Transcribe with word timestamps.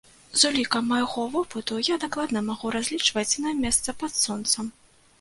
З 0.43 0.45
улікам 0.49 0.87
майго 0.93 1.25
вопыту 1.35 1.77
я 1.93 1.99
дакладна 2.05 2.45
магу 2.49 2.75
разлічваць 2.79 3.29
на 3.47 3.57
месца 3.63 3.99
пад 4.03 4.21
сонцам! 4.27 4.77